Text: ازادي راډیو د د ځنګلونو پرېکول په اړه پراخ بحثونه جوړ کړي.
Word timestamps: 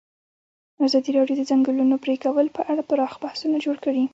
ازادي 0.85 1.11
راډیو 1.17 1.35
د 1.37 1.39
د 1.45 1.47
ځنګلونو 1.51 1.95
پرېکول 2.03 2.47
په 2.55 2.61
اړه 2.71 2.81
پراخ 2.89 3.13
بحثونه 3.23 3.57
جوړ 3.65 3.75
کړي. 3.85 4.03